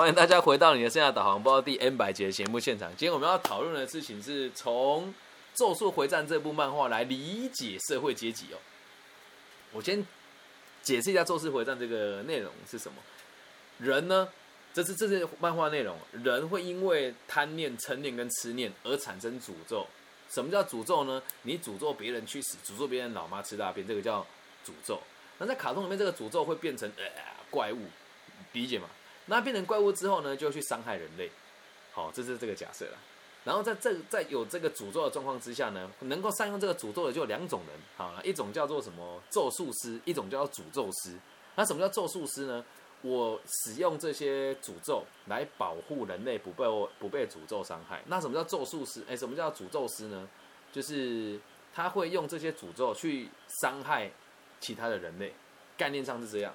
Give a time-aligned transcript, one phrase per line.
[0.00, 2.88] 欢迎大家回到你的生涯导航包第 N 百节的节目现场。
[2.96, 5.08] 今天我们要讨论的事情是从
[5.52, 8.56] 《咒术回战》这部漫画来理解社会阶级哦。
[9.72, 10.02] 我先
[10.80, 12.96] 解释一下《咒术回战》这个内容是什么。
[13.76, 14.26] 人呢，
[14.72, 19.86] 这是这是漫画内容，人会因为贪念、嗔念跟痴念而产生诅咒。
[20.30, 21.22] 什么叫诅咒呢？
[21.42, 24.22] 你诅咒别人去死，诅咒别人老妈吃大便，这个叫
[24.64, 24.98] 诅咒。
[25.36, 27.04] 那在卡通里面，这个诅咒会变成呃
[27.50, 27.80] 怪物，
[28.52, 28.88] 理解吗？
[29.30, 31.30] 那变成怪物之后呢，就去伤害人类。
[31.92, 32.98] 好，这是这个假设了。
[33.44, 37.78] 然后在这在有这个诅咒的状况之下呢，能够善用这个诅咒的就两种人。
[37.96, 41.16] 好，一种叫做什么咒术师，一种叫做诅咒师。
[41.54, 42.64] 那什么叫咒术师呢？
[43.02, 46.64] 我使用这些诅咒来保护人类不被
[46.98, 48.02] 不被诅咒伤害。
[48.08, 49.02] 那什么叫咒术师？
[49.08, 50.28] 哎，什么叫诅咒师呢？
[50.72, 51.40] 就是
[51.72, 54.10] 他会用这些诅咒去伤害
[54.60, 55.32] 其他的人类。
[55.78, 56.52] 概念上是这样。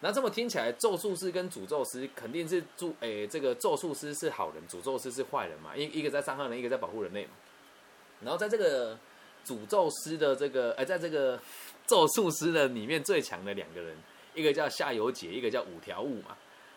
[0.00, 5.74] 那这么听起来，咒术师跟诅咒师肯定是咒诶，这个咒术师是好人，诅咒师是坏人嘛？
[5.74, 7.30] 一一个在伤害人，一个在保护人类嘛。
[8.20, 8.94] 然后在这个
[9.44, 11.40] 诅咒师的这个，哎，在这个
[11.86, 13.96] 咒术师的里面最强的两个人，
[14.34, 16.36] 一个叫夏油杰，一个叫五条悟嘛。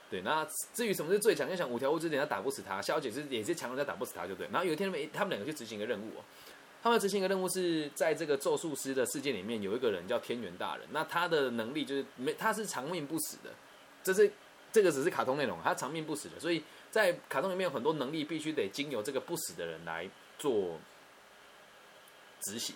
[0.09, 4.47] 对，那至于什么是最强，要想五条悟之前他打不死他，夏油杰是也是强人，在打不死他就对。
[4.51, 6.23] 然后有一天他们他们两个去执行一个任务哦。
[6.81, 13.49] 他们执行一个任务是在这个咒术师的世界里面有一个人叫天元大人，那他的能力就是没他是长命不死的，
[14.01, 14.31] 这是
[14.71, 20.79] 这个只是卡通内容，他长命不死的，所以在卡通里面有很多能力必须得经由这个不死的人来做
[22.39, 22.75] 执行。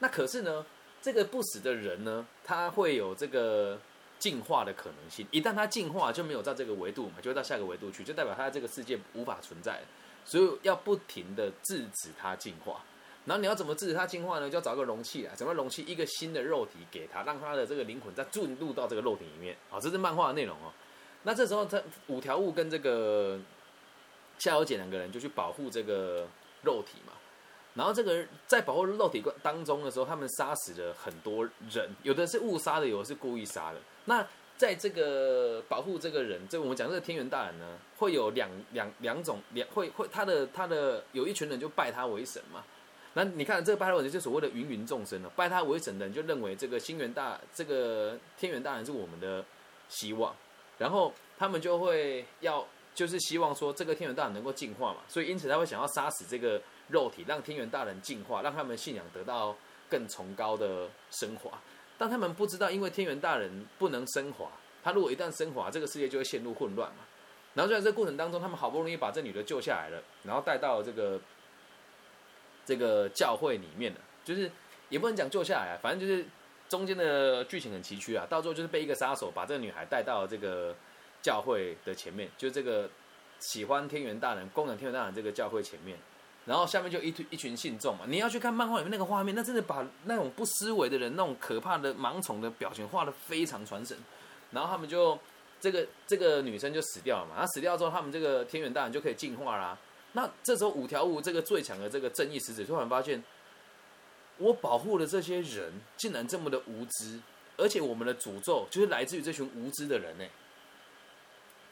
[0.00, 0.66] 那可是呢，
[1.00, 3.80] 这个不死的人呢，他会有这个
[4.18, 9.80] 进化的可能性，一旦他进化就没有在这个维度嘛，就会到下个维度去，就代表他这个世界无法存在，
[10.26, 12.84] 所以要不停的制止他进化。
[13.28, 14.48] 然后你要怎么制止它进化呢？
[14.48, 15.84] 就要找个容器啊，什么容器？
[15.86, 19.78] 一个新的肉体给他，让他的这个灵魂再进入到这个肉体里面啊。
[19.78, 20.72] 这是漫画的内容哦。
[21.24, 23.38] 那这时候，他五条悟跟这个
[24.38, 26.26] 夏油姐两个人就去保护这个
[26.62, 27.12] 肉体嘛。
[27.74, 33.78] 然后这个在保护肉体当中的时候，他们杀死了很多人，有的是误杀的，有的是故意杀的。
[34.06, 34.26] 那
[34.56, 42.64] 在这个保护这个人，这我们讲这个天元大人呢，会有两两两种两会会他的他的有一群人就拜他为神嘛。
[43.14, 45.30] 那你看这个拜他为神，就所谓的芸芸众生了。
[45.34, 49.44] 拜他为神的人就认为这个星元大、这个天元大人是我们的
[49.88, 50.32] 希望，
[50.78, 52.64] 然后他们就会要，
[52.94, 59.56] 就是希望说这个天元大人能够进化嘛，所以因此他会想要杀死这个肉体，让天元大人进化，让他们信仰得到
[59.90, 61.50] 更崇高的升华。
[61.96, 64.52] 但他们不知道，因为天元大人不能升华，
[64.84, 66.98] 他如果一旦升华，这个世界就会陷入混乱嘛。
[67.54, 71.18] 然后就在这个过程当中，他们好不容易把这女的救下来了，然后带到这个。
[72.68, 74.50] 这个教会里面的，就是
[74.90, 76.22] 也不能讲救下来，反正就是
[76.68, 78.26] 中间的剧情很崎岖啊。
[78.28, 80.76] 到最后就是被一个杀手把这个女孩带到这个
[81.22, 82.90] 教会的前面，就这个
[83.38, 85.96] 喜欢天元大人、供养天元大人这个教会前面，
[86.44, 88.04] 然后下面就一一群信众嘛。
[88.06, 93.96] 你要去看漫画里面那个画面，那真的把那种不思维的人、那种可怕的盲从的表情画的非常传神。
[94.50, 95.18] 然后他们就
[95.58, 97.36] 这个这个女生就死掉了嘛。
[97.40, 99.78] 她死掉之后，他们这个天元大人就可以进化啦。
[100.12, 103.22] 那这时候五条悟这个最强的这个正义使者突然发现，
[104.38, 107.20] 我保护的这些人竟然这么的无知，
[107.56, 110.24] 而且我们的诅咒就是来自于这群无知的人呢，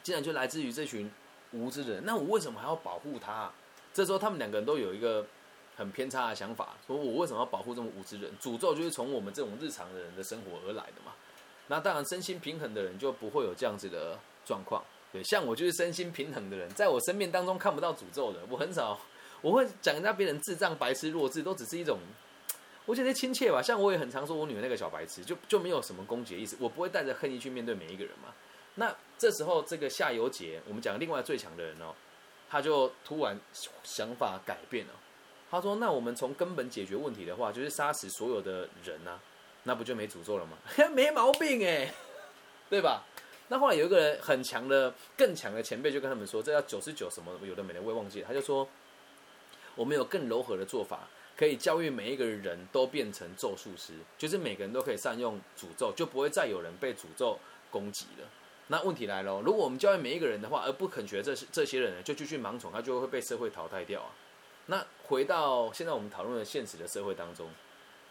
[0.03, 1.11] 竟然就来自于这群
[1.51, 2.05] 无知的人。
[2.05, 3.51] 那我为什么还要保护他？
[3.93, 5.25] 这时候他们两个人都有一个
[5.75, 8.37] 很偏差的想法，说我为什么要保护这么无知的人？
[8.39, 11.11] 诅咒就是从我们这种日常的人的生活而来的嘛。
[11.67, 14.83] 那当然身心平衡的人就不会有这样子的状况。
[15.23, 18.99] 像我就是身心平衡的人，在我生命当中看不到诅咒的，我很少，
[19.41, 21.99] 我会讲人家别人智障、白痴、弱智，都只是一种，
[22.85, 23.61] 我觉得亲切吧。
[23.61, 28.33] 像我也很常说我女儿那个小白痴，就就没有什么攻击的意思，我不会带着恨意去面对每一个人嘛。
[28.75, 31.93] 那这时候这个夏油杰，我们讲另外最强的人哦，
[32.49, 33.39] 他就突然
[33.83, 34.93] 想法改变了，
[35.49, 39.19] 他说：“那我们从根本解决问题的话，就是杀死所有的人啊，
[39.63, 40.57] 那不就没诅咒了吗？
[40.93, 41.91] 没毛病哎，
[42.69, 43.03] 对吧？”
[43.49, 48.67] 那后来有一个人很强的、更强的前辈就跟他们说：“这要九十九什么有的没的，我也忘记了。”他就说
[49.75, 51.07] ：“我们有更柔和的做法，
[51.37, 57.39] 可以教育每一个人都变成咒术师，就是每个人都可以善用诅咒，就不会再有人被诅咒
[57.71, 58.27] 攻击了。”
[58.69, 64.11] 那问题来了，如果我们教育每一个人的话，而不肯学这些这些人呢，就继续盲从，他就会被社会淘汰掉啊。
[64.65, 67.49] 那回到现在我们讨论的现实的社会当中，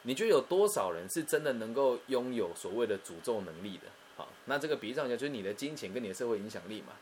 [0.00, 3.82] 你觉得有多少人是真的能够拥有所谓的诅咒能力的？
[4.16, 6.94] 好，那这个比喻上讲，就是你的金钱跟你的社会影响力嘛。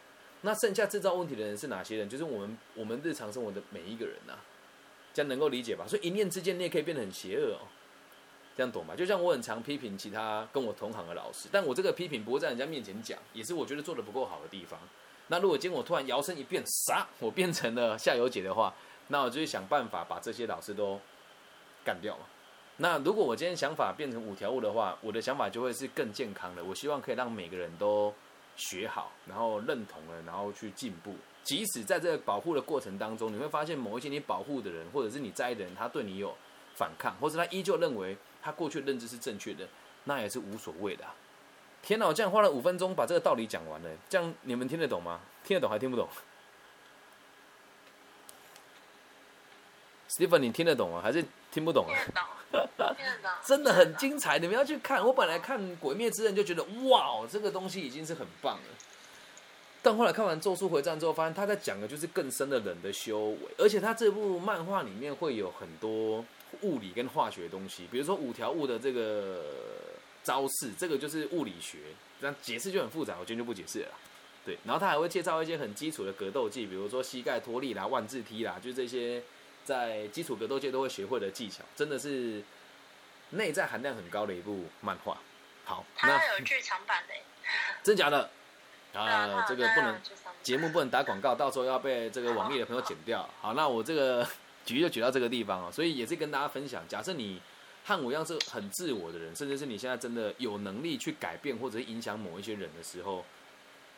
[0.42, 2.08] 那剩下制造问题的人是哪些人？
[2.08, 4.34] 就是我们我们日常生活的每一个人呐，
[5.14, 5.86] 这样能够理解吧？
[5.88, 7.64] 所以一念之间，你也可以变得很邪恶哦。
[8.56, 8.94] 这样懂吧？
[8.94, 14.78] 就像我很常批评其他跟我同行的老师，但我这个批评不会在人家面前讲，也是我觉得做的不够好的地方。
[15.28, 18.74] 那如果今天我突然摇身一变， 啥，我变成了夏油姐的话，
[19.08, 21.00] 那我就想办法把这些老师都
[21.84, 22.26] 干掉嘛。
[22.76, 26.64] 那如果我今天想法变成五条悟的话，我的想法就会是更健康的。
[26.64, 28.12] 我希望可以让每个人都
[28.56, 31.14] 学好，然后认同了，然后去进步。
[31.44, 36.34] 即使在这个保护的过程当中，你会发现某一些你保护的人，或者是你在意的人，他对你有
[36.74, 39.68] 反抗，或者他依旧认为他过去的认知是正确的，
[40.04, 41.04] 那也是无所谓的。
[41.82, 45.20] 天哪，我这样花了五分钟把这个道理讲完了，这样你们听得懂吗？
[45.44, 46.08] 听得懂还听不懂
[50.08, 51.02] ？Stephen，你听得懂啊？
[51.02, 51.22] 还是
[51.52, 51.94] 听不懂啊？
[53.44, 55.04] 真的很精彩，你们要去看。
[55.04, 58.68] 我本来看《鬼灭之刃》就觉得哇，这个东西已经是很棒了。
[59.82, 66.24] 但后来看完《咒术回战》之后，发现他在讲的就是更深的人的修为，而且他这部漫画里面会有很多
[66.62, 69.42] 物理跟化学的东西，比如说五条悟的这个
[70.22, 71.78] 招式，这个就是物理学，
[72.20, 73.88] 这样解释就很复杂，我今天就不解释了。
[74.46, 79.22] 对，然后他还会介绍一些很基础的格斗技，比如说膝盖脱力啦、万字踢啦，就这些
[79.64, 82.42] 在基础格斗界都会学会的技巧，真的是
[83.30, 85.18] 内在含量很高的一部漫画。
[85.64, 87.14] 好，那它有剧场版的，
[87.82, 88.30] 真假的？
[88.92, 90.00] 啊啊，这个不能
[90.42, 93.28] 节目不能打广告，到时候要被这个网易的朋友剪掉。
[93.42, 94.24] 好，那我这个
[94.64, 97.40] 举就举到这个地方哦，所以也是跟大家分享，假设你
[97.84, 103.24] 和我一样是很自我的人，甚至是你现在真的有能力去改变或者是影响某一些人的时候，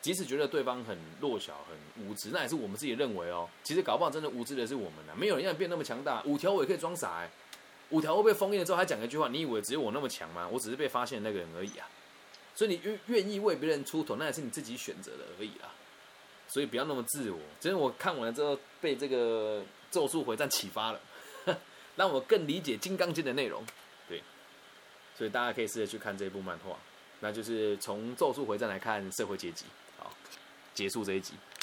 [0.06, 3.48] 即使觉得对方很弱小、很无知，那也是我们自己认为哦。
[3.64, 6.22] 其实搞不好真的无知的是我们呢、没有人让你变那么强大。
[6.22, 7.28] 五条我也可以装傻哎、
[7.90, 10.48] 五条会被封印了之后，还讲一句话：你以为只有我那么强吗？
[10.48, 11.90] 我只是被发现的那个人而已啊。
[12.54, 15.68] 所以你愿愿意为别人出头，那也是你自己选择的而已啦。
[16.46, 17.40] 所以不要那么自我。
[17.58, 19.60] 真的，我看完了之后被这个
[19.90, 21.00] 《咒术回战》启发了，
[21.96, 23.64] 让我更理解《金刚经》的内容。
[24.08, 24.22] 对，
[25.18, 26.78] 所以大家可以试着去看这部漫画，
[27.18, 29.64] 那就是从《咒术回战》来看社会阶级。
[30.76, 31.32] 结束这一集。